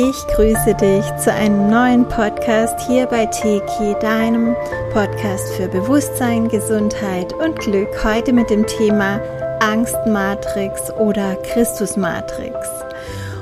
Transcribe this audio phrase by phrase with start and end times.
[0.00, 4.54] Ich grüße dich zu einem neuen Podcast hier bei Teki, deinem
[4.92, 8.04] Podcast für Bewusstsein, Gesundheit und Glück.
[8.04, 9.20] Heute mit dem Thema
[9.58, 12.54] Angstmatrix oder Christusmatrix.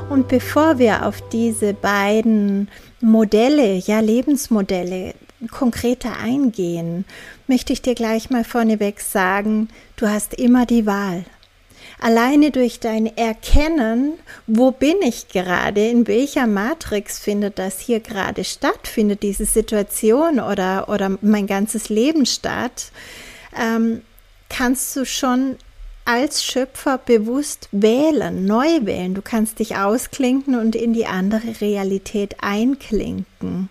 [0.09, 2.71] Und bevor wir auf diese beiden
[3.03, 5.13] Modelle, ja Lebensmodelle
[5.51, 7.05] konkreter eingehen,
[7.49, 11.27] möchte ich dir gleich mal vorneweg sagen, du hast immer die Wahl.
[11.99, 14.15] Alleine durch dein Erkennen,
[14.47, 20.41] wo bin ich gerade, in welcher Matrix findet das hier gerade statt, findet diese Situation
[20.41, 22.91] oder, oder mein ganzes Leben statt,
[23.59, 24.03] ähm,
[24.49, 25.57] kannst du schon
[26.07, 29.15] als Schöpfer bewusst wählen, neu wählen.
[29.15, 33.69] Du kannst dich ausklinken und in die andere Realität einklinken.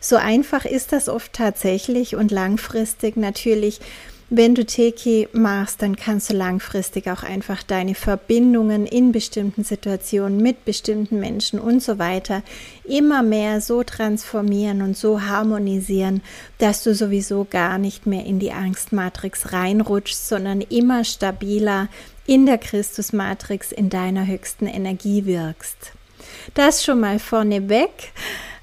[0.00, 3.80] So einfach ist das oft tatsächlich und langfristig natürlich
[4.30, 10.38] wenn du Teki machst, dann kannst du langfristig auch einfach deine Verbindungen in bestimmten Situationen
[10.38, 12.42] mit bestimmten Menschen und so weiter
[12.84, 16.22] immer mehr so transformieren und so harmonisieren,
[16.58, 21.88] dass du sowieso gar nicht mehr in die Angstmatrix reinrutschst, sondern immer stabiler
[22.26, 25.92] in der Christusmatrix in deiner höchsten Energie wirkst.
[26.54, 28.12] Das schon mal vorneweg.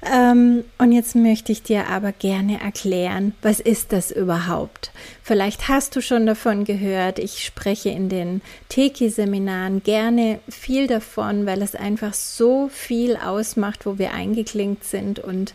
[0.04, 4.90] Ähm, und jetzt möchte ich dir aber gerne erklären, was ist das überhaupt?
[5.22, 7.20] Vielleicht hast du schon davon gehört.
[7.20, 13.98] Ich spreche in den Teki-Seminaren gerne viel davon, weil es einfach so viel ausmacht, wo
[13.98, 15.54] wir eingeklinkt sind und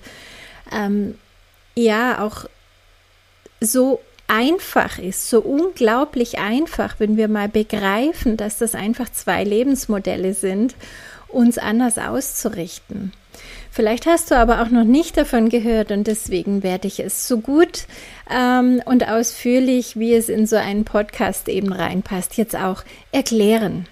[0.72, 1.16] ähm,
[1.76, 2.46] ja auch
[3.60, 10.34] so einfach ist, so unglaublich einfach, wenn wir mal begreifen, dass das einfach zwei Lebensmodelle
[10.34, 10.76] sind,
[11.28, 13.12] uns anders auszurichten.
[13.78, 17.38] Vielleicht hast du aber auch noch nicht davon gehört und deswegen werde ich es so
[17.38, 17.86] gut
[18.28, 23.86] ähm, und ausführlich, wie es in so einen Podcast eben reinpasst, jetzt auch erklären.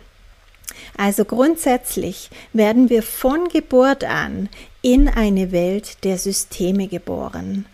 [0.98, 4.50] Also grundsätzlich werden wir von Geburt an
[4.82, 7.68] in eine Welt der Systeme geboren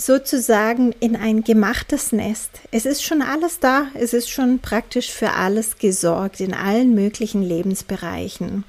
[0.00, 2.50] sozusagen in ein gemachtes Nest.
[2.70, 7.42] Es ist schon alles da, es ist schon praktisch für alles gesorgt in allen möglichen
[7.42, 8.64] Lebensbereichen.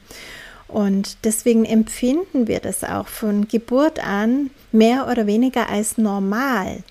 [0.70, 6.84] Und deswegen empfinden wir das auch von Geburt an mehr oder weniger als normal.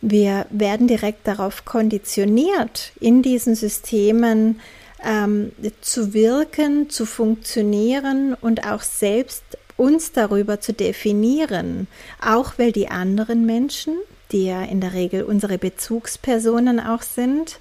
[0.00, 4.60] Wir werden direkt darauf konditioniert, in diesen Systemen
[5.04, 9.44] ähm, zu wirken, zu funktionieren und auch selbst
[9.76, 11.86] uns darüber zu definieren,
[12.20, 13.94] auch weil die anderen Menschen,
[14.32, 17.58] die ja in der Regel unsere Bezugspersonen auch sind,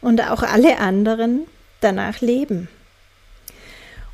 [0.00, 1.46] und auch alle anderen
[1.80, 2.68] danach leben.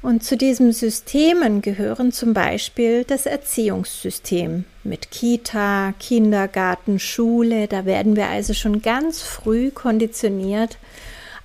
[0.02, 7.66] Und zu diesen Systemen gehören zum Beispiel das Erziehungssystem mit Kita, Kindergarten, Schule.
[7.66, 10.78] Da werden wir also schon ganz früh konditioniert,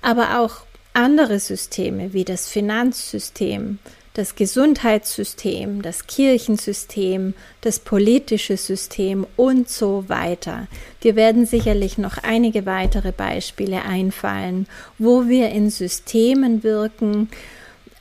[0.00, 0.58] aber auch
[0.94, 3.78] andere Systeme wie das Finanzsystem,
[4.14, 7.32] das Gesundheitssystem, das Kirchensystem,
[7.62, 10.66] das politische System und so weiter.
[11.02, 14.66] Dir werden sicherlich noch einige weitere Beispiele einfallen,
[14.98, 17.30] wo wir in Systemen wirken,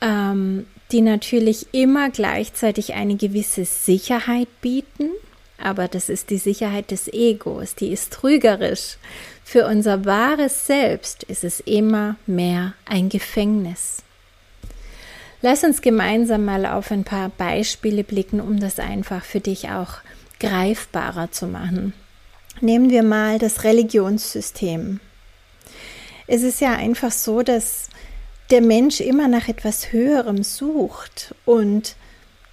[0.02, 5.10] ähm, die natürlich immer gleichzeitig eine gewisse Sicherheit bieten,
[5.58, 8.98] aber das ist die Sicherheit des Egos, die ist trügerisch.
[9.44, 13.98] Für unser wahres Selbst ist es immer mehr ein Gefängnis.
[15.42, 19.96] Lass uns gemeinsam mal auf ein paar Beispiele blicken, um das einfach für dich auch
[20.40, 21.94] greifbarer zu machen.
[22.60, 25.00] Nehmen wir mal das Religionssystem.
[26.28, 27.90] Es ist ja einfach so, dass
[28.52, 31.96] der Mensch immer nach etwas Höherem sucht und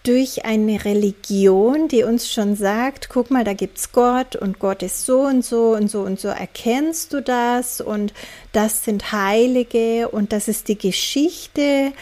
[0.04, 5.04] durch eine Religion, die uns schon sagt, guck mal, da gibt's Gott und Gott ist
[5.04, 7.80] so und so und so und so, erkennst du das?
[7.80, 8.14] Und
[8.52, 11.92] das sind Heilige und das ist die Geschichte,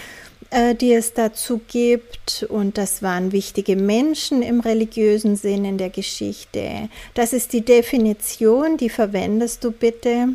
[0.50, 2.46] äh, die es dazu gibt.
[2.48, 6.88] Und das waren wichtige Menschen im religiösen Sinn in der Geschichte.
[7.14, 10.28] Das ist die Definition, die verwendest du bitte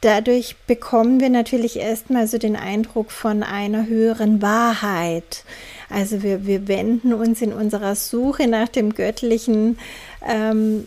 [0.00, 5.44] dadurch bekommen wir natürlich erstmal so den Eindruck von einer höheren Wahrheit.
[5.90, 9.78] Also wir, wir wenden uns in unserer Suche nach dem Göttlichen
[10.26, 10.86] ähm,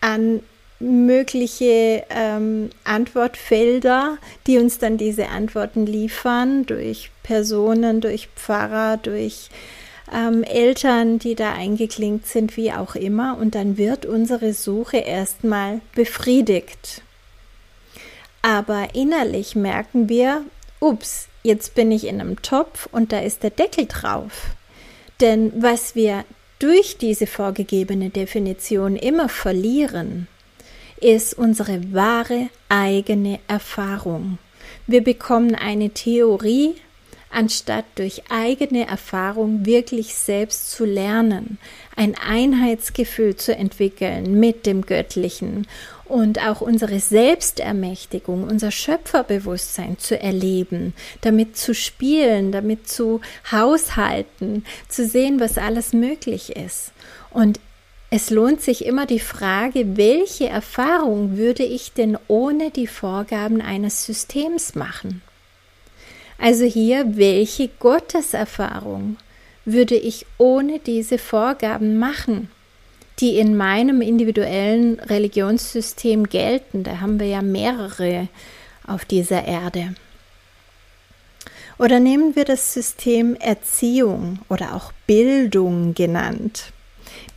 [0.00, 0.40] an
[0.80, 9.48] mögliche ähm, Antwortfelder, die uns dann diese Antworten liefern, durch Personen, durch Pfarrer, durch
[10.12, 13.38] ähm, Eltern, die da eingeklinkt sind, wie auch immer.
[13.38, 17.03] Und dann wird unsere Suche erstmal befriedigt.
[18.44, 20.44] Aber innerlich merken wir,
[20.78, 24.48] ups, jetzt bin ich in einem Topf und da ist der Deckel drauf.
[25.22, 26.26] Denn was wir
[26.58, 30.28] durch diese vorgegebene Definition immer verlieren,
[31.00, 34.36] ist unsere wahre eigene Erfahrung.
[34.86, 36.74] Wir bekommen eine Theorie,
[37.30, 41.56] anstatt durch eigene Erfahrung wirklich selbst zu lernen,
[41.96, 45.66] ein Einheitsgefühl zu entwickeln mit dem Göttlichen
[46.06, 53.20] und auch unsere Selbstermächtigung, unser Schöpferbewusstsein zu erleben, damit zu spielen, damit zu
[53.50, 56.92] haushalten, zu sehen, was alles möglich ist.
[57.30, 57.58] Und
[58.10, 64.06] es lohnt sich immer die Frage, welche Erfahrung würde ich denn ohne die Vorgaben eines
[64.06, 65.22] Systems machen?
[66.38, 69.16] Also hier, welche Gotteserfahrung
[69.64, 72.50] würde ich ohne diese Vorgaben machen?
[73.20, 76.82] Die in meinem individuellen Religionssystem gelten.
[76.82, 78.28] Da haben wir ja mehrere
[78.86, 79.94] auf dieser Erde.
[81.78, 86.72] Oder nehmen wir das System Erziehung oder auch Bildung genannt.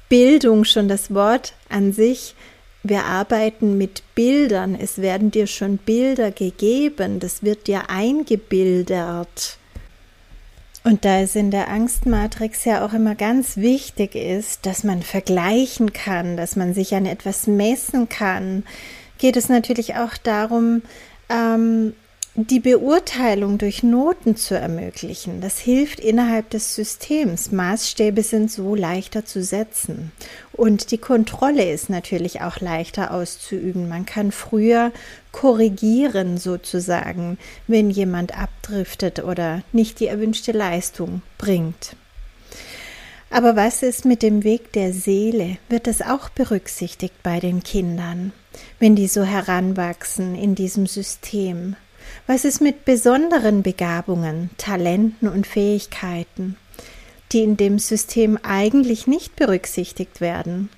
[0.10, 2.36] Bildung, schon das Wort an sich,
[2.84, 9.56] wir arbeiten mit Bildern, es werden dir schon Bilder gegeben, das wird dir eingebildert.
[10.88, 15.92] Und da es in der Angstmatrix ja auch immer ganz wichtig ist, dass man vergleichen
[15.92, 18.63] kann, dass man sich an etwas messen kann,
[19.18, 20.81] geht es natürlich auch darum,
[21.28, 21.92] ähm,
[22.39, 25.42] die Beurteilung durch Noten zu ermöglichen.
[25.42, 27.51] Das hilft innerhalb des Systems.
[27.51, 30.12] Maßstäbe sind so leichter zu setzen.
[30.54, 33.89] Und die Kontrolle ist natürlich auch leichter auszuüben.
[33.89, 34.92] Man kann früher
[35.31, 41.95] korrigieren sozusagen, wenn jemand abdriftet oder nicht die erwünschte Leistung bringt.
[43.31, 45.57] Aber was ist mit dem Weg der Seele?
[45.69, 48.31] Wird das auch berücksichtigt bei den Kindern,
[48.78, 51.75] wenn die so heranwachsen in diesem System?
[52.25, 56.57] Was ist mit besonderen Begabungen, Talenten und Fähigkeiten,
[57.31, 60.69] die in dem System eigentlich nicht berücksichtigt werden?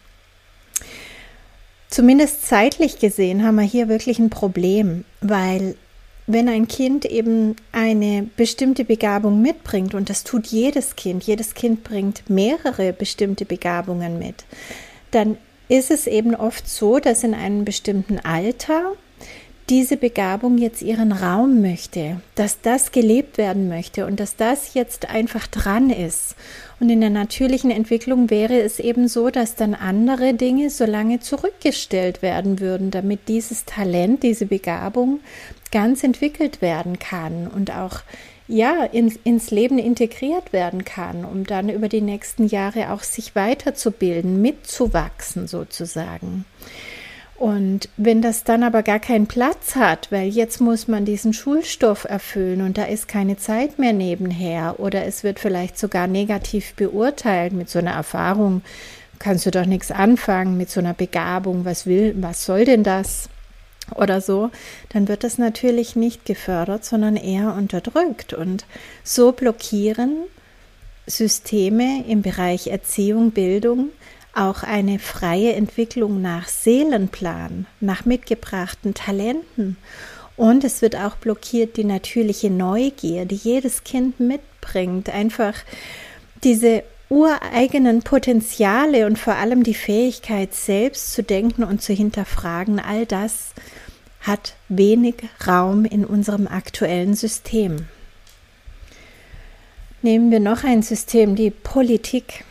[1.90, 5.76] Zumindest zeitlich gesehen haben wir hier wirklich ein Problem, weil
[6.28, 11.84] wenn ein Kind eben eine bestimmte Begabung mitbringt, und das tut jedes Kind, jedes Kind
[11.84, 14.46] bringt mehrere bestimmte Begabungen mit,
[15.10, 15.38] dann
[15.70, 18.94] ist es eben oft so, dass in einem bestimmten Alter
[19.70, 25.10] diese Begabung jetzt ihren Raum möchte, dass das gelebt werden möchte und dass das jetzt
[25.10, 26.36] einfach dran ist.
[26.80, 31.20] Und in der natürlichen Entwicklung wäre es eben so, dass dann andere Dinge so lange
[31.20, 35.20] zurückgestellt werden würden, damit dieses Talent, diese Begabung
[35.72, 38.02] ganz entwickelt werden kann und auch
[38.48, 43.36] ja, ins, ins Leben integriert werden kann, um dann über die nächsten Jahre auch sich
[43.36, 46.46] weiterzubilden, mitzuwachsen sozusagen.
[47.40, 52.04] Und wenn das dann aber gar keinen Platz hat, weil jetzt muss man diesen Schulstoff
[52.04, 57.54] erfüllen und da ist keine Zeit mehr nebenher oder es wird vielleicht sogar negativ beurteilt
[57.54, 58.62] mit so einer Erfahrung,
[59.20, 63.30] kannst du doch nichts anfangen mit so einer Begabung, was will, was soll denn das?
[63.96, 64.52] Oder so,
[64.90, 68.34] dann wird das natürlich nicht gefördert, sondern eher unterdrückt.
[68.34, 68.66] Und
[69.06, 70.26] so blockieren
[71.08, 73.92] Systeme im Bereich Erziehung, Bildung
[74.40, 79.78] auch eine freie Entwicklung nach Seelenplan, nach mitgebrachten Talenten.
[80.38, 85.10] Und es wird auch blockiert die natürliche Neugier, die jedes Kind mitbringt.
[85.10, 85.54] Einfach
[86.44, 93.06] diese ureigenen Potenziale und vor allem die Fähigkeit, selbst zu denken und zu hinterfragen, all
[93.06, 93.50] das
[94.22, 95.16] hat wenig
[95.46, 97.88] Raum in unserem aktuellen System.
[100.02, 102.46] Nehmen wir noch ein System, die Politik.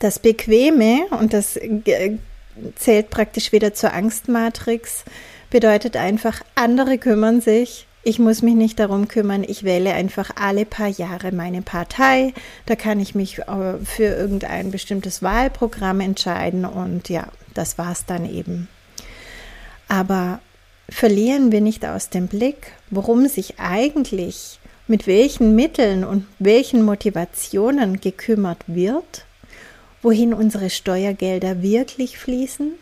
[0.00, 2.18] Das Bequeme, und das äh,
[2.74, 5.04] zählt praktisch wieder zur Angstmatrix,
[5.50, 10.64] bedeutet einfach, andere kümmern sich, ich muss mich nicht darum kümmern, ich wähle einfach alle
[10.64, 12.32] paar Jahre meine Partei,
[12.64, 16.64] da kann ich mich äh, für irgendein bestimmtes Wahlprogramm entscheiden.
[16.64, 18.68] Und ja, das war's dann eben.
[19.88, 20.40] Aber
[20.88, 28.00] verlieren wir nicht aus dem Blick, worum sich eigentlich mit welchen Mitteln und welchen Motivationen
[28.00, 29.26] gekümmert wird
[30.02, 32.72] wohin unsere Steuergelder wirklich fließen,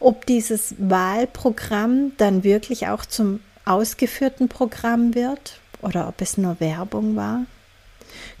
[0.00, 7.16] ob dieses Wahlprogramm dann wirklich auch zum ausgeführten Programm wird oder ob es nur Werbung
[7.16, 7.46] war.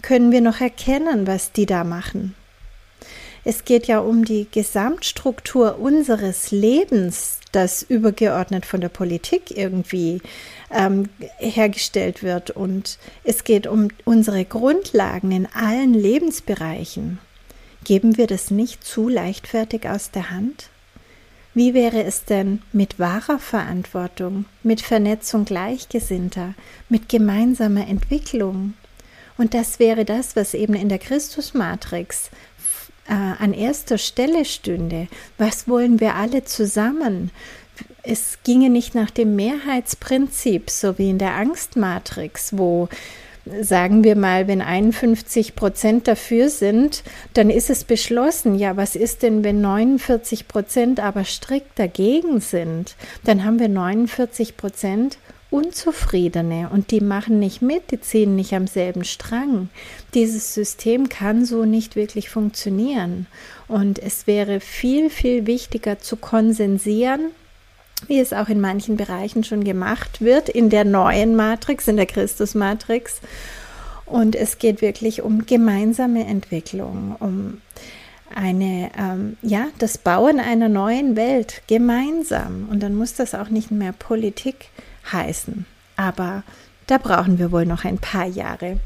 [0.02, 2.34] Können wir noch erkennen, was die da machen?
[3.46, 10.22] Es geht ja um die Gesamtstruktur unseres Lebens, das übergeordnet von der Politik irgendwie
[10.70, 12.50] ähm, hergestellt wird.
[12.50, 17.18] Und es geht um unsere Grundlagen in allen Lebensbereichen.
[17.84, 20.70] Geben wir das nicht zu leichtfertig aus der Hand?
[21.52, 26.54] Wie wäre es denn mit wahrer Verantwortung, mit Vernetzung Gleichgesinnter,
[26.88, 28.74] mit gemeinsamer Entwicklung?
[29.36, 32.30] Und das wäre das, was eben in der Christusmatrix
[33.06, 35.06] äh, an erster Stelle stünde.
[35.36, 37.30] Was wollen wir alle zusammen?
[38.02, 42.88] Es ginge nicht nach dem Mehrheitsprinzip, so wie in der Angstmatrix, wo
[43.60, 47.02] sagen wir mal, wenn 51 Prozent dafür sind,
[47.34, 48.54] dann ist es beschlossen.
[48.54, 52.96] Ja, was ist denn, wenn 49 Prozent aber strikt dagegen sind?
[53.24, 55.18] Dann haben wir 49 Prozent
[55.50, 59.68] Unzufriedene und die machen nicht mit, die ziehen nicht am selben Strang.
[60.12, 63.28] Dieses System kann so nicht wirklich funktionieren.
[63.68, 67.30] Und es wäre viel, viel wichtiger zu konsensieren,
[68.08, 72.06] wie es auch in manchen Bereichen schon gemacht wird, in der neuen Matrix, in der
[72.06, 73.20] Christus-Matrix.
[74.06, 77.60] Und es geht wirklich um gemeinsame Entwicklung, um
[78.34, 82.68] eine, ähm, ja, das Bauen einer neuen Welt gemeinsam.
[82.70, 84.68] Und dann muss das auch nicht mehr Politik
[85.10, 85.66] heißen.
[85.96, 86.42] Aber
[86.86, 88.78] da brauchen wir wohl noch ein paar Jahre.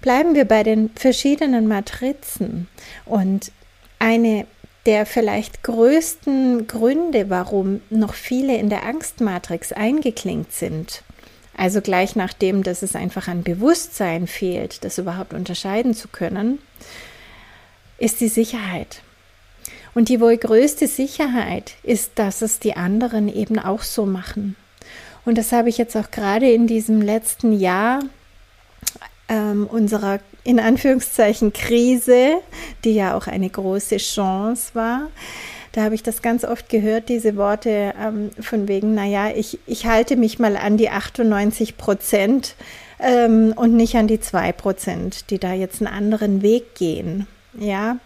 [0.00, 2.68] Bleiben wir bei den verschiedenen Matrizen.
[3.04, 3.50] Und
[3.98, 4.46] eine
[4.86, 11.02] der vielleicht größten Gründe, warum noch viele in der Angstmatrix eingeklinkt sind,
[11.56, 16.58] also gleich nachdem, dass es einfach an Bewusstsein fehlt, das überhaupt unterscheiden zu können,
[17.98, 19.02] ist die Sicherheit.
[19.94, 24.54] Und die wohl größte Sicherheit ist, dass es die anderen eben auch so machen.
[25.24, 28.00] Und das habe ich jetzt auch gerade in diesem letzten Jahr
[29.28, 32.36] ähm, unserer in Anführungszeichen Krise,
[32.84, 35.08] die ja auch eine große Chance war.
[35.72, 39.86] Da habe ich das ganz oft gehört, diese Worte ähm, von wegen, naja, ich, ich
[39.86, 42.54] halte mich mal an die 98 Prozent
[42.98, 47.26] ähm, und nicht an die 2 Prozent, die da jetzt einen anderen Weg gehen.
[47.58, 47.98] Ja,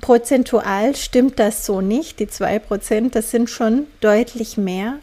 [0.00, 2.18] prozentual stimmt das so nicht.
[2.20, 4.98] Die 2 Prozent, das sind schon deutlich mehr.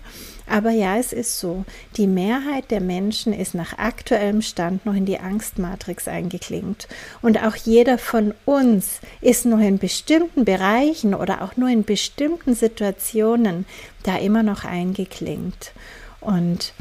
[0.48, 1.66] Aber ja, es ist so.
[1.98, 6.88] Die Mehrheit der Menschen ist nach aktuellem Stand noch in die Angstmatrix eingeklinkt.
[7.22, 12.54] Und auch jeder von uns ist noch in bestimmten Bereichen oder auch nur in bestimmten
[12.54, 13.66] Situationen
[14.04, 15.74] da immer noch eingeklinkt.
[16.22, 16.74] Und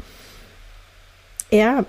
[1.51, 1.85] ja,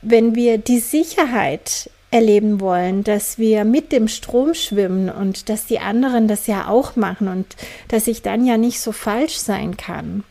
[0.00, 5.78] wenn wir die Sicherheit erleben wollen, dass wir mit dem Strom schwimmen und dass die
[5.78, 7.56] anderen das ja auch machen und
[7.88, 10.22] dass ich dann ja nicht so falsch sein kann,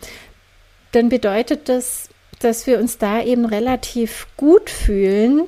[0.92, 5.44] dann bedeutet das, dass wir uns da eben relativ gut fühlen,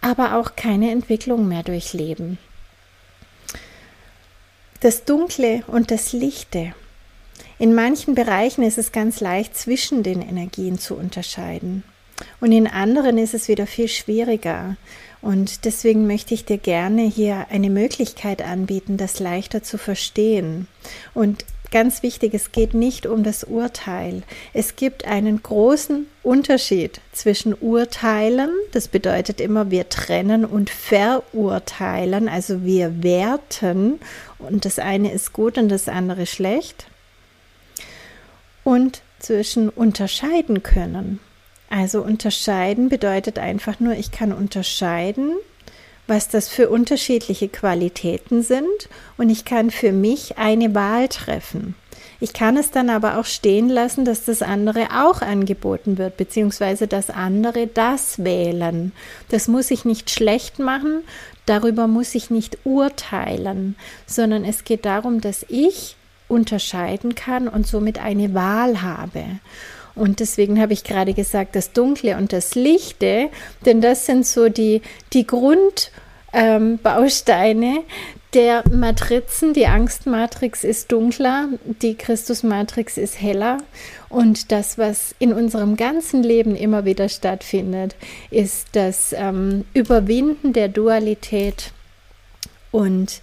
[0.00, 2.38] aber auch keine Entwicklung mehr durchleben.
[4.80, 6.74] Das Dunkle und das Lichte.
[7.58, 11.84] In manchen Bereichen ist es ganz leicht, zwischen den Energien zu unterscheiden.
[12.40, 14.76] Und in anderen ist es wieder viel schwieriger.
[15.22, 20.68] Und deswegen möchte ich dir gerne hier eine Möglichkeit anbieten, das leichter zu verstehen.
[21.14, 24.22] Und ganz wichtig, es geht nicht um das Urteil.
[24.52, 32.62] Es gibt einen großen Unterschied zwischen Urteilen, das bedeutet immer, wir trennen und verurteilen, also
[32.62, 33.98] wir werten
[34.38, 36.86] und das eine ist gut und das andere schlecht.
[38.62, 41.18] Und zwischen unterscheiden können.
[41.70, 45.32] Also unterscheiden bedeutet einfach nur, ich kann unterscheiden
[46.06, 51.74] was das für unterschiedliche Qualitäten sind und ich kann für mich eine Wahl treffen.
[52.20, 56.86] Ich kann es dann aber auch stehen lassen, dass das andere auch angeboten wird, beziehungsweise
[56.86, 58.92] dass andere das wählen.
[59.28, 61.02] Das muss ich nicht schlecht machen,
[61.46, 65.96] darüber muss ich nicht urteilen, sondern es geht darum, dass ich
[66.28, 69.24] unterscheiden kann und somit eine Wahl habe.
[69.94, 73.28] Und deswegen habe ich gerade gesagt, das Dunkle und das Lichte,
[73.64, 74.82] denn das sind so die,
[75.12, 77.84] die Grundbausteine ähm,
[78.34, 79.54] der Matrizen.
[79.54, 81.48] Die Angstmatrix ist dunkler,
[81.82, 83.58] die Christusmatrix ist heller.
[84.08, 87.96] Und das, was in unserem ganzen Leben immer wieder stattfindet,
[88.30, 91.72] ist das ähm, Überwinden der Dualität
[92.72, 93.20] und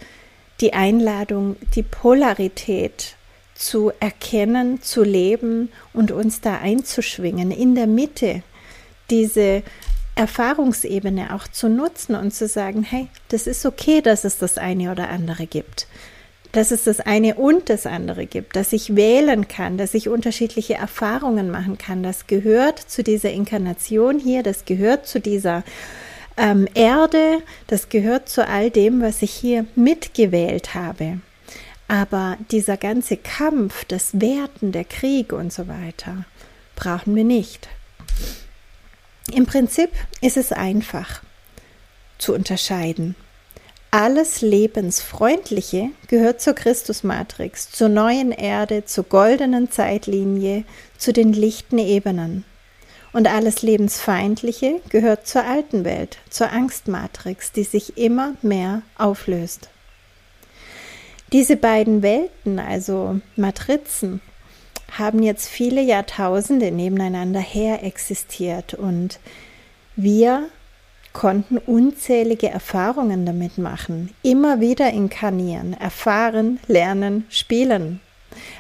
[0.62, 3.16] die Einladung, die Polarität
[3.62, 8.44] zu erkennen, zu leben und uns da einzuschwingen, in der Mitte
[9.10, 9.64] diese
[10.16, 14.92] Erfahrungsebene auch zu nutzen und zu sagen, hey, das ist okay, dass es das eine
[14.92, 15.88] oder andere gibt.
[16.52, 20.74] Dass es das eine und das andere gibt, dass ich wählen kann, dass ich unterschiedliche
[20.74, 22.04] Erfahrungen machen kann.
[22.04, 25.64] Das gehört zu dieser Inkarnation hier, das gehört zu dieser
[26.36, 31.20] ähm, Erde, das gehört zu all dem, was ich hier mitgewählt habe.
[31.92, 36.24] Aber dieser ganze Kampf, das Werten, der Krieg und so weiter,
[36.78, 37.68] brauchen wir nicht.
[39.34, 39.90] Im Prinzip
[40.22, 41.22] ist es einfach
[42.18, 43.16] zu unterscheiden.
[43.92, 50.64] Alles Lebensfreundliche gehört zur Christusmatrix, zur neuen Erde, zur goldenen Zeitlinie,
[50.98, 52.46] zu den lichten Ebenen.
[53.12, 59.71] Und alles Lebensfeindliche gehört zur alten Welt, zur Angstmatrix, die sich immer mehr auflöst.
[61.34, 64.22] Diese beiden Welten, also Matrizen,
[64.92, 69.20] haben jetzt viele Jahrtausende nebeneinander her existiert und
[69.96, 70.50] wir
[71.14, 78.02] konnten unzählige Erfahrungen damit machen, immer wieder inkarnieren, erfahren, lernen, spielen.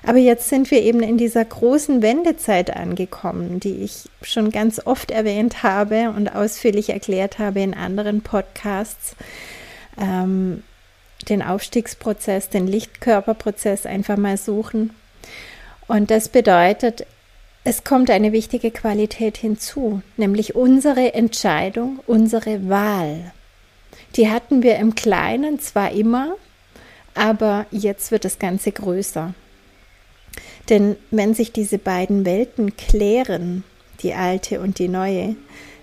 [0.05, 5.11] Aber jetzt sind wir eben in dieser großen Wendezeit angekommen, die ich schon ganz oft
[5.11, 9.15] erwähnt habe und ausführlich erklärt habe in anderen Podcasts.
[9.97, 10.63] Ähm,
[11.31, 14.91] den Aufstiegsprozess, den Lichtkörperprozess einfach mal suchen.
[15.87, 17.07] Und das bedeutet,
[17.63, 23.31] es kommt eine wichtige Qualität hinzu, nämlich unsere Entscheidung, unsere Wahl.
[24.15, 26.35] Die hatten wir im Kleinen zwar immer,
[27.13, 29.33] aber jetzt wird das Ganze größer.
[30.69, 33.63] Denn wenn sich diese beiden Welten klären,
[34.01, 35.35] die alte und die neue,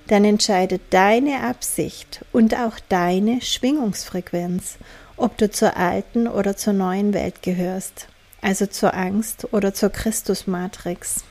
[0.08, 4.78] dann entscheidet deine Absicht und auch deine Schwingungsfrequenz,
[5.18, 8.08] ob du zur alten oder zur neuen Welt gehörst,
[8.40, 11.24] also zur Angst oder zur Christusmatrix.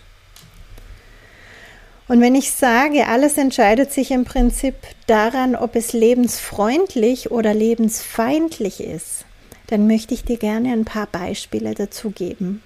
[2.08, 4.76] Und wenn ich sage, alles entscheidet sich im Prinzip
[5.08, 9.26] daran, ob es lebensfreundlich oder lebensfeindlich ist,
[9.68, 12.64] dann möchte ich dir gerne ein paar Beispiele dazu geben.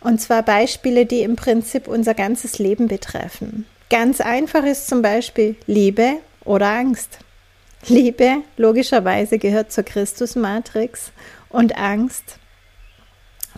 [0.00, 3.66] Und zwar Beispiele, die im Prinzip unser ganzes Leben betreffen.
[3.88, 7.18] Ganz einfach ist zum Beispiel Liebe oder Angst.
[7.86, 11.12] Liebe logischerweise gehört zur Christusmatrix
[11.48, 12.38] und Angst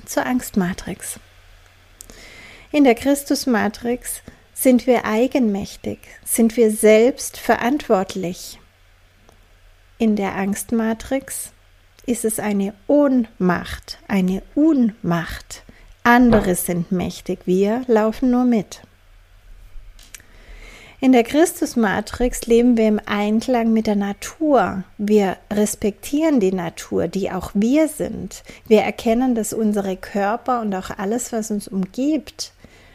[0.06, 1.18] zur Angstmatrix.
[2.72, 4.22] In der Christusmatrix
[4.54, 5.98] sind wir eigenmächtig?
[6.24, 8.58] Sind wir selbst verantwortlich?
[9.98, 11.52] In der Angstmatrix
[12.06, 15.64] ist es eine Ohnmacht, eine Unmacht.
[16.02, 18.82] Andere sind mächtig, wir laufen nur mit.
[21.02, 24.84] In der Christusmatrix leben wir im Einklang mit der Natur.
[24.98, 28.42] Wir respektieren die Natur, die auch wir sind.
[28.68, 32.52] Wir erkennen, dass unsere Körper und auch alles, was uns umgibt,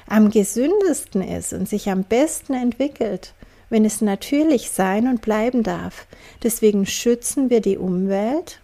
[0.08, 3.34] am gesündesten ist und sich am besten entwickelt,
[3.72, 6.06] wenn es natürlich sein und bleiben darf.
[6.44, 8.60] Deswegen schützen wir die Umwelt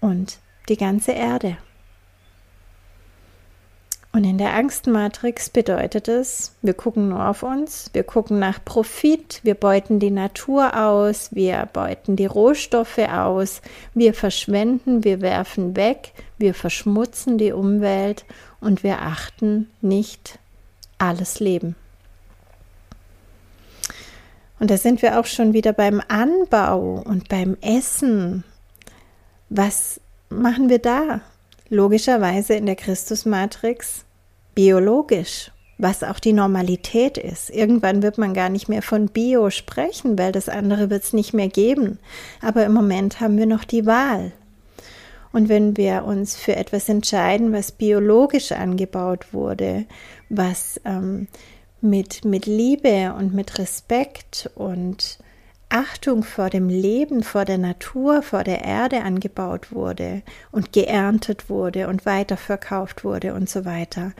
[0.00, 0.38] und
[0.70, 1.58] die ganze Erde.
[4.12, 9.38] Und in der Angstmatrix bedeutet es, wir gucken nur auf uns, wir gucken nach Profit,
[9.44, 13.62] wir beuten die Natur aus, wir beuten die Rohstoffe aus,
[13.94, 18.24] wir verschwenden, wir werfen weg, wir verschmutzen die Umwelt
[18.60, 20.40] und wir achten nicht
[20.98, 21.76] alles Leben.
[24.58, 28.42] Und da sind wir auch schon wieder beim Anbau und beim Essen.
[29.48, 31.20] Was machen wir da?
[31.70, 34.04] Logischerweise in der Christusmatrix
[34.54, 37.48] biologisch, was auch die Normalität ist.
[37.48, 41.32] Irgendwann wird man gar nicht mehr von Bio sprechen, weil das andere wird es nicht
[41.32, 41.98] mehr geben.
[42.42, 44.32] Aber im Moment haben wir noch die Wahl.
[45.32, 49.86] Und wenn wir uns für etwas entscheiden, was biologisch angebaut wurde,
[50.28, 51.28] was ähm,
[51.80, 55.18] mit, mit Liebe und mit Respekt und
[55.70, 61.86] Achtung vor dem Leben, vor der Natur, vor der Erde angebaut wurde und geerntet wurde
[61.86, 64.12] und weiterverkauft wurde und so weiter,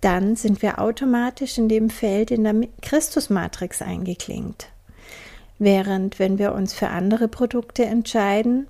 [0.00, 4.68] dann sind wir automatisch in dem Feld in der Christusmatrix eingeklinkt.
[5.58, 8.66] Während wenn wir uns für andere Produkte entscheiden,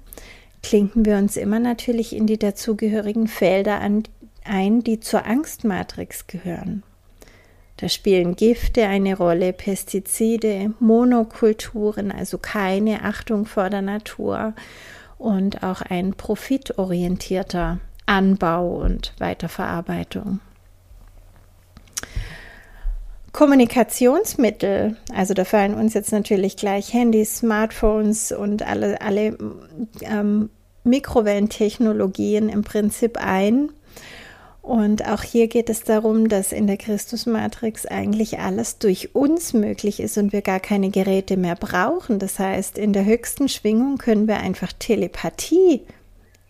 [0.65, 3.81] klinken wir uns immer natürlich in die dazugehörigen Felder
[4.45, 6.83] ein, die zur Angstmatrix gehören.
[7.79, 14.55] Da spielen Gifte eine Rolle, Pestizide, Monokulturen, also keine Achtung vor der Natur
[15.19, 20.41] und auch ein profitorientierter Anbau und Weiterverarbeitung.
[23.33, 29.37] Kommunikationsmittel, also da fallen uns jetzt natürlich gleich Handys, Smartphones und alle, alle
[30.01, 30.49] ähm,
[30.85, 33.71] Mikrowellentechnologien im Prinzip ein.
[34.67, 40.01] Und auch hier geht es darum, dass in der Christusmatrix eigentlich alles durch uns möglich
[40.01, 42.19] ist und wir gar keine Geräte mehr brauchen.
[42.19, 45.83] Das heißt, in der höchsten Schwingung können wir einfach Telepathie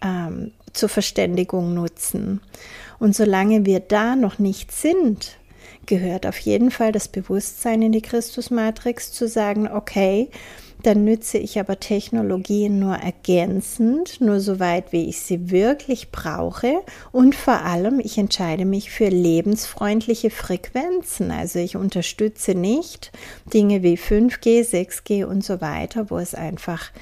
[0.02, 2.40] ähm, zur Verständigung nutzen.
[2.98, 5.36] Und solange wir da noch nicht sind,
[5.84, 10.30] gehört auf jeden Fall das Bewusstsein in die Christusmatrix zu sagen, okay,
[10.82, 16.82] dann nütze ich aber Technologien nur ergänzend, nur so weit, wie ich sie wirklich brauche
[17.12, 21.30] und vor allem, ich entscheide mich für lebensfreundliche Frequenzen.
[21.30, 23.12] Also ich unterstütze nicht
[23.52, 26.92] Dinge wie 5G, 6G und so weiter, wo es einfach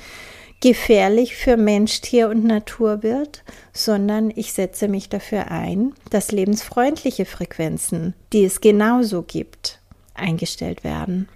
[0.61, 7.27] gefährlich für Mensch, Tier und Natur wird, sondern ich setze mich dafür ein, dass lebensfreundliche
[7.27, 9.81] Frequenzen, die es genauso gibt,
[10.15, 11.29] eingestellt werden.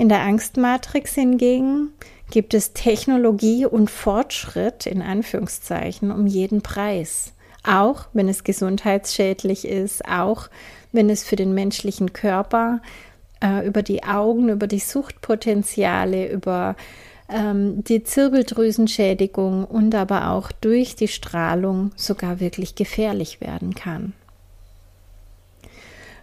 [0.00, 1.92] In der Angstmatrix hingegen
[2.30, 7.34] gibt es Technologie und Fortschritt in Anführungszeichen um jeden Preis.
[7.64, 10.48] Auch wenn es gesundheitsschädlich ist, auch
[10.90, 12.80] wenn es für den menschlichen Körper
[13.44, 16.76] äh, über die Augen, über die Suchtpotenziale, über
[17.28, 24.14] ähm, die Zirbeldrüsenschädigung und aber auch durch die Strahlung sogar wirklich gefährlich werden kann.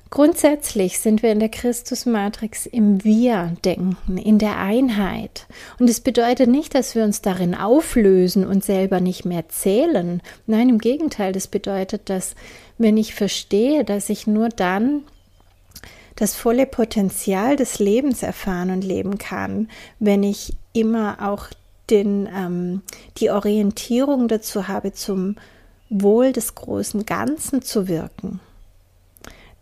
[0.09, 5.47] Grundsätzlich sind wir in der Christusmatrix im Wir-Denken, in der Einheit.
[5.79, 10.21] Und es bedeutet nicht, dass wir uns darin auflösen und selber nicht mehr zählen.
[10.45, 12.35] Nein, im Gegenteil, das bedeutet, dass
[12.77, 15.03] wenn ich verstehe, dass ich nur dann
[16.15, 21.47] das volle Potenzial des Lebens erfahren und leben kann, wenn ich immer auch
[21.89, 22.81] den, ähm,
[23.17, 25.35] die Orientierung dazu habe, zum
[25.89, 28.39] Wohl des großen Ganzen zu wirken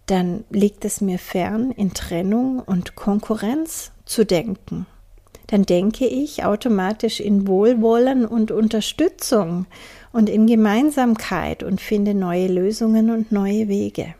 [0.05, 4.85] dann liegt es mir fern, in Trennung und Konkurrenz zu denken.
[5.47, 9.65] Dann denke ich automatisch in Wohlwollen und Unterstützung
[10.11, 14.15] und in Gemeinsamkeit und finde neue Lösungen und neue Wege.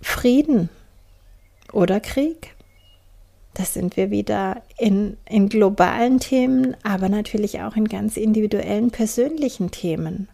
[0.00, 0.68] Frieden
[1.72, 2.54] oder Krieg.
[3.54, 9.70] Das sind wir wieder in, in globalen Themen, aber natürlich auch in ganz individuellen persönlichen
[9.70, 10.28] Themen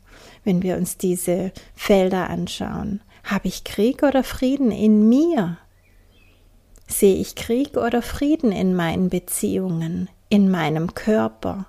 [0.44, 3.00] wenn wir uns diese Felder anschauen.
[3.24, 5.58] Habe ich Krieg oder Frieden in mir?
[6.86, 11.66] Sehe ich Krieg oder Frieden in meinen Beziehungen, in meinem Körper?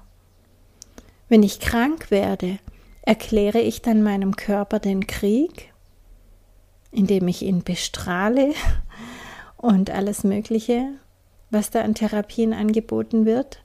[1.29, 2.59] Wenn ich krank werde,
[3.03, 5.73] erkläre ich dann meinem Körper den Krieg,
[6.91, 8.53] indem ich ihn bestrahle
[9.57, 10.89] und alles Mögliche,
[11.49, 13.63] was da an Therapien angeboten wird?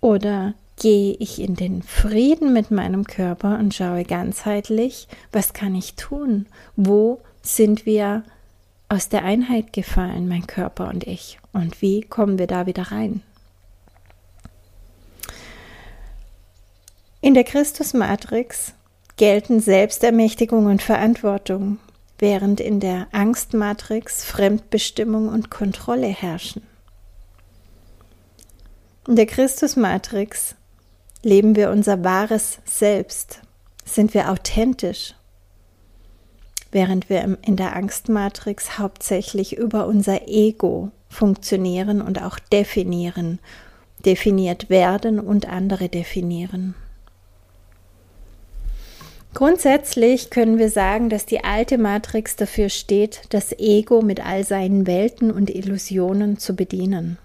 [0.00, 5.94] Oder gehe ich in den Frieden mit meinem Körper und schaue ganzheitlich, was kann ich
[5.94, 6.46] tun?
[6.74, 8.24] Wo sind wir
[8.88, 11.38] aus der Einheit gefallen, mein Körper und ich?
[11.52, 13.22] Und wie kommen wir da wieder rein?
[17.20, 18.72] In der Christusmatrix
[19.16, 21.78] gelten Selbstermächtigung und Verantwortung,
[22.18, 26.62] während in der Angstmatrix Fremdbestimmung und Kontrolle herrschen.
[29.06, 30.54] In der Christusmatrix
[31.22, 33.40] Leben wir unser wahres Selbst?
[33.84, 35.14] Sind wir authentisch?
[36.72, 43.38] Während wir in der Angstmatrix hauptsächlich über unser Ego funktionieren und auch definieren,
[44.06, 46.74] definiert werden und andere definieren.
[49.34, 54.86] Grundsätzlich können wir sagen, dass die alte Matrix dafür steht, das Ego mit all seinen
[54.86, 57.18] Welten und Illusionen zu bedienen.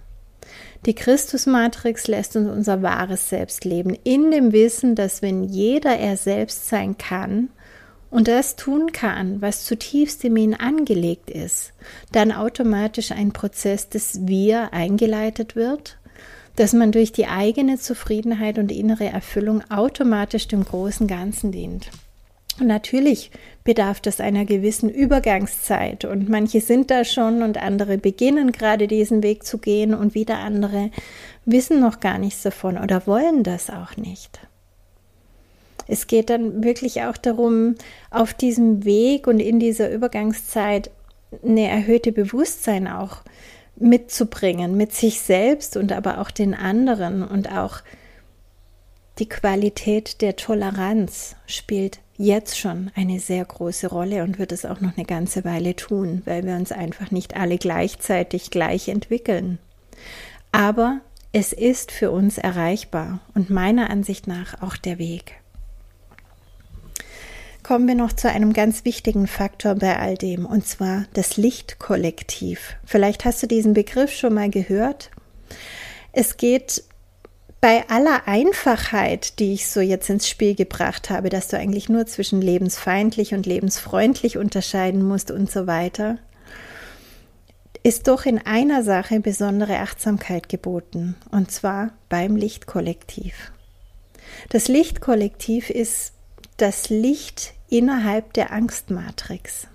[0.86, 6.16] Die Christusmatrix lässt uns unser wahres Selbst leben, in dem Wissen, dass wenn jeder er
[6.16, 7.50] selbst sein kann
[8.12, 11.74] und das tun kann, was zutiefst in ihn angelegt ist,
[12.12, 15.98] dann automatisch ein Prozess des Wir eingeleitet wird,
[16.56, 21.90] dass man durch die eigene Zufriedenheit und innere Erfüllung automatisch dem großen Ganzen dient.
[22.60, 23.32] Und natürlich
[23.66, 29.24] bedarf das einer gewissen Übergangszeit und manche sind da schon und andere beginnen gerade diesen
[29.24, 30.92] Weg zu gehen und wieder andere
[31.46, 34.40] wissen noch gar nichts davon oder wollen das auch nicht.
[35.88, 37.76] Es geht dann wirklich auch darum,
[38.12, 40.92] auf diesem Weg und in dieser Übergangszeit
[41.44, 43.18] eine erhöhte Bewusstsein auch
[43.76, 47.82] mitzubringen, mit sich selbst und aber auch den anderen und auch
[49.18, 54.82] die Qualität der Toleranz spielt jetzt schon eine sehr große Rolle und wird es auch
[54.82, 59.60] noch eine ganze Weile tun, weil wir uns einfach nicht alle gleichzeitig gleich entwickeln.
[60.52, 61.02] Aber
[61.34, 65.34] es ist für uns erreichbar und meiner Ansicht nach auch der Weg.
[67.62, 72.76] Kommen wir noch zu einem ganz wichtigen Faktor bei all dem, und zwar das Lichtkollektiv.
[72.86, 75.10] Vielleicht hast du diesen Begriff schon mal gehört.
[76.14, 76.84] Es geht
[77.66, 82.06] bei aller Einfachheit, die ich so jetzt ins Spiel gebracht habe, dass du eigentlich nur
[82.06, 86.20] zwischen lebensfeindlich und lebensfreundlich unterscheiden musst und so weiter,
[87.82, 93.52] ist doch in einer Sache besondere Achtsamkeit geboten, und zwar beim Lichtkollektiv.
[94.50, 96.14] Das Lichtkollektiv ist
[96.58, 99.66] das Licht innerhalb der Angstmatrix.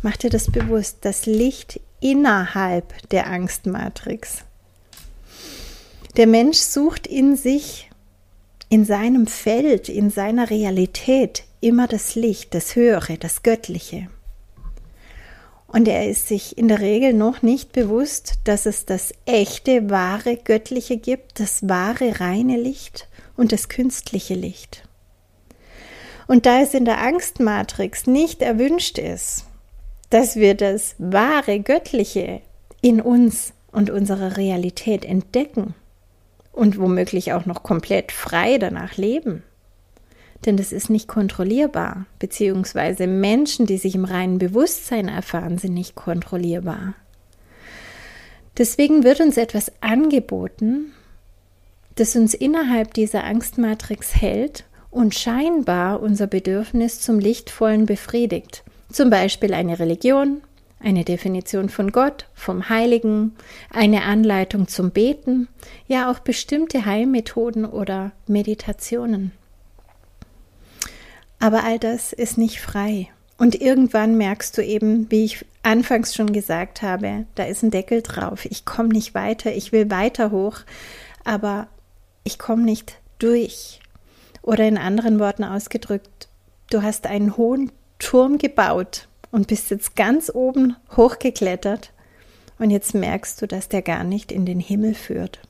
[0.00, 4.46] Mach dir das bewusst, das Licht innerhalb der Angstmatrix.
[6.16, 7.88] Der Mensch sucht in sich,
[8.68, 14.08] in seinem Feld, in seiner Realität immer das Licht, das Höhere, das Göttliche.
[15.68, 20.36] Und er ist sich in der Regel noch nicht bewusst, dass es das echte, wahre
[20.36, 24.82] Göttliche gibt, das wahre, reine Licht und das künstliche Licht.
[26.26, 29.44] Und da es in der Angstmatrix nicht erwünscht ist,
[30.10, 32.40] dass wir das wahre Göttliche
[32.80, 35.74] in uns und unserer Realität entdecken,
[36.60, 39.42] und womöglich auch noch komplett frei danach leben,
[40.44, 45.94] denn das ist nicht kontrollierbar, beziehungsweise Menschen, die sich im reinen Bewusstsein erfahren, sind nicht
[45.94, 46.92] kontrollierbar.
[48.58, 50.92] Deswegen wird uns etwas angeboten,
[51.94, 58.64] das uns innerhalb dieser Angstmatrix hält und scheinbar unser Bedürfnis zum Lichtvollen befriedigt.
[58.92, 60.42] Zum Beispiel eine Religion,
[60.82, 63.36] eine Definition von Gott, vom Heiligen,
[63.70, 65.48] eine Anleitung zum Beten,
[65.86, 69.32] ja auch bestimmte Heilmethoden oder Meditationen.
[71.38, 73.08] Aber all das ist nicht frei.
[73.38, 78.02] Und irgendwann merkst du eben, wie ich anfangs schon gesagt habe, da ist ein Deckel
[78.02, 78.44] drauf.
[78.44, 80.58] Ich komme nicht weiter, ich will weiter hoch,
[81.24, 81.68] aber
[82.24, 83.80] ich komme nicht durch.
[84.42, 86.28] Oder in anderen Worten ausgedrückt,
[86.70, 91.92] du hast einen hohen Turm gebaut und bist jetzt ganz oben hochgeklettert
[92.58, 95.40] und jetzt merkst du, dass der gar nicht in den Himmel führt.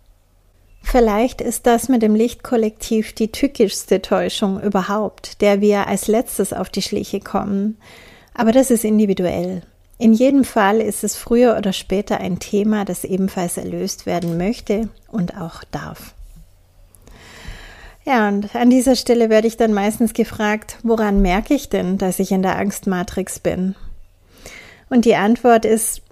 [0.83, 6.71] Vielleicht ist das mit dem Lichtkollektiv die tückischste Täuschung überhaupt, der wir als letztes auf
[6.71, 7.77] die Schliche kommen,
[8.35, 9.63] aber das ist individuell.
[9.99, 14.89] In jedem Fall ist es früher oder später ein Thema, das ebenfalls erlöst werden möchte
[15.09, 16.15] und auch darf.
[18.11, 22.19] Ja, und an dieser Stelle werde ich dann meistens gefragt, woran merke ich denn, dass
[22.19, 23.77] ich in der Angstmatrix bin?
[24.89, 26.03] Und die Antwort ist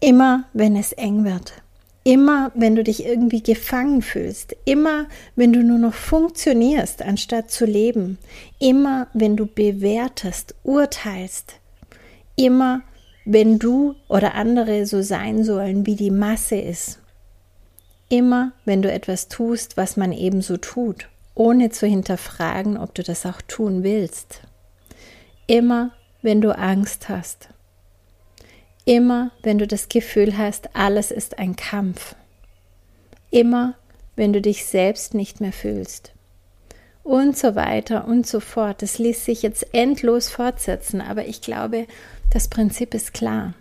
[0.00, 1.62] immer, wenn es eng wird.
[2.02, 4.56] Immer, wenn du dich irgendwie gefangen fühlst.
[4.64, 5.06] Immer,
[5.36, 8.18] wenn du nur noch funktionierst, anstatt zu leben.
[8.58, 11.60] Immer, wenn du bewertest, urteilst.
[12.34, 12.82] Immer,
[13.24, 16.98] wenn du oder andere so sein sollen, wie die Masse ist.
[18.08, 21.06] Immer, wenn du etwas tust, was man ebenso tut
[21.36, 24.40] ohne zu hinterfragen, ob du das auch tun willst.
[25.46, 27.50] Immer, wenn du Angst hast.
[28.84, 32.16] Immer, wenn du das Gefühl hast, alles ist ein Kampf.
[33.30, 33.74] Immer,
[34.16, 36.12] wenn du dich selbst nicht mehr fühlst.
[37.02, 38.82] Und so weiter und so fort.
[38.82, 41.86] Das ließ sich jetzt endlos fortsetzen, aber ich glaube,
[42.32, 43.54] das Prinzip ist klar.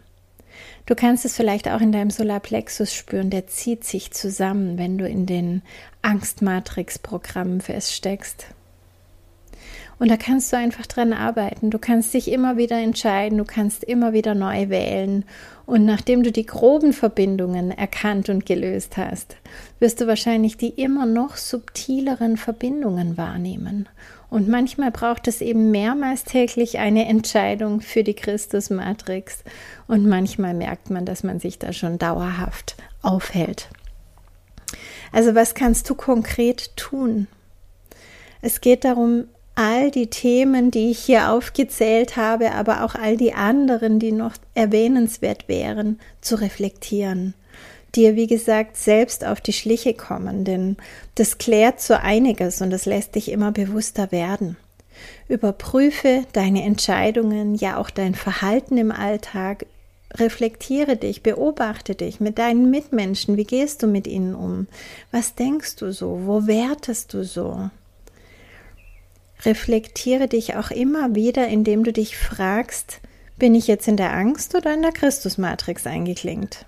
[0.86, 5.08] Du kannst es vielleicht auch in deinem Solarplexus spüren, der zieht sich zusammen, wenn du
[5.08, 5.62] in den
[6.02, 8.48] Angstmatrix-Programmen feststeckst.
[9.98, 11.70] Und da kannst du einfach dran arbeiten.
[11.70, 15.24] Du kannst dich immer wieder entscheiden, du kannst immer wieder neu wählen.
[15.66, 19.36] Und nachdem du die groben Verbindungen erkannt und gelöst hast,
[19.80, 23.90] wirst du wahrscheinlich die immer noch subtileren Verbindungen wahrnehmen.
[24.30, 29.44] Und manchmal braucht es eben mehrmals täglich eine Entscheidung für die Christusmatrix.
[29.88, 33.70] Und manchmal merkt man, dass man sich da schon dauerhaft aufhält.
[35.12, 37.28] Also was kannst du konkret tun?
[38.42, 39.26] Es geht darum,
[39.56, 44.34] all die Themen, die ich hier aufgezählt habe, aber auch all die anderen, die noch
[44.54, 47.34] erwähnenswert wären, zu reflektieren.
[47.96, 50.76] Dir, wie gesagt, selbst auf die Schliche kommen, denn
[51.16, 54.58] das klärt so einiges und das lässt dich immer bewusster werden.
[55.30, 59.66] Überprüfe deine Entscheidungen, ja auch dein Verhalten im Alltag,
[60.14, 64.68] reflektiere dich, beobachte dich mit deinen Mitmenschen, wie gehst du mit ihnen um?
[65.12, 66.22] Was denkst du so?
[66.26, 67.70] Wo wertest du so?
[69.46, 73.00] Reflektiere dich auch immer wieder, indem du dich fragst,
[73.38, 76.66] bin ich jetzt in der Angst oder in der Christusmatrix eingeklingt?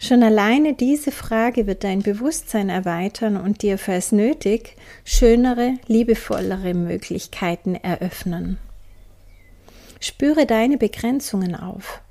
[0.00, 7.74] Schon alleine diese Frage wird dein Bewusstsein erweitern und dir, falls nötig, schönere, liebevollere Möglichkeiten
[7.76, 8.58] eröffnen.
[10.00, 12.02] Spüre deine Begrenzungen auf,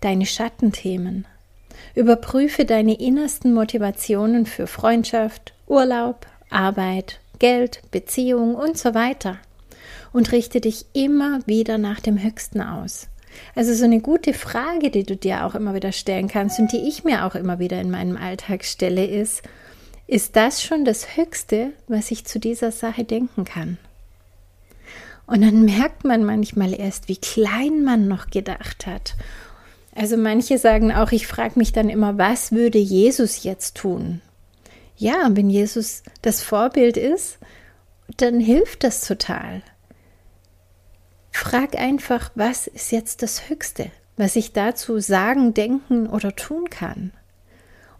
[0.00, 1.26] deine Schattenthemen.
[1.94, 9.38] Überprüfe deine innersten Motivationen für Freundschaft, Urlaub, Arbeit, Geld, Beziehung und so weiter.
[10.12, 13.08] Und richte dich immer wieder nach dem Höchsten aus.
[13.54, 16.88] Also so eine gute Frage, die du dir auch immer wieder stellen kannst und die
[16.88, 19.42] ich mir auch immer wieder in meinem Alltag stelle, ist,
[20.06, 23.78] ist das schon das Höchste, was ich zu dieser Sache denken kann?
[25.26, 29.14] Und dann merkt man manchmal erst, wie klein man noch gedacht hat.
[29.94, 34.20] Also manche sagen auch, ich frage mich dann immer, was würde Jesus jetzt tun?
[35.00, 37.38] Ja, wenn Jesus das Vorbild ist,
[38.18, 39.62] dann hilft das total.
[41.30, 47.12] Frag einfach, was ist jetzt das Höchste, was ich dazu sagen, denken oder tun kann.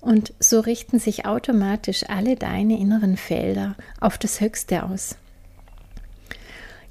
[0.02, 5.16] Und so richten sich automatisch alle deine inneren Felder auf das Höchste aus.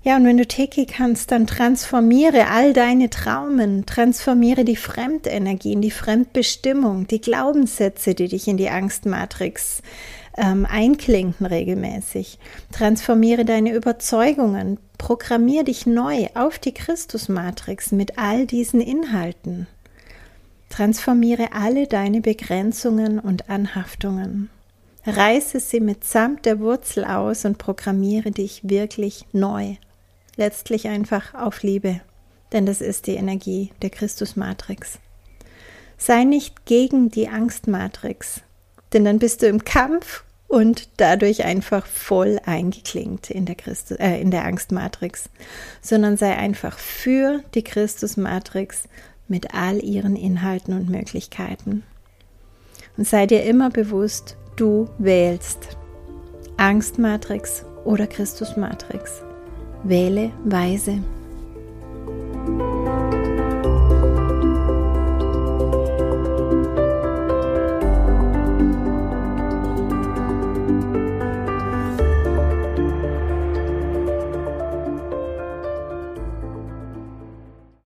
[0.09, 5.91] Ja, und wenn du Teki kannst, dann transformiere all deine Traumen, transformiere die Fremdenergien, die
[5.91, 9.83] Fremdbestimmung, die Glaubenssätze, die dich in die Angstmatrix
[10.35, 12.39] ähm, einklinken regelmäßig.
[12.71, 19.67] Transformiere deine Überzeugungen, programmier dich neu auf die Christusmatrix mit all diesen Inhalten.
[20.69, 24.49] Transformiere alle deine Begrenzungen und Anhaftungen.
[25.05, 29.75] Reiße sie mitsamt der Wurzel aus und programmiere dich wirklich neu.
[30.39, 31.99] Letztlich einfach auf Liebe,
[32.54, 34.97] denn das ist die Energie der Christusmatrix.
[35.97, 38.39] Sei nicht gegen die Angstmatrix,
[38.93, 44.21] denn dann bist du im Kampf und dadurch einfach voll eingeklingt in der, Christus, äh,
[44.21, 45.30] in der Angstmatrix,
[45.82, 48.84] sondern sei einfach für die Christusmatrix
[49.28, 51.84] mit all ihren Inhalten und Möglichkeiten.
[52.95, 55.75] Und sei dir immer bewusst, du wählst
[56.56, 59.23] Angstmatrix oder Christusmatrix.
[59.83, 60.99] Wähle weise.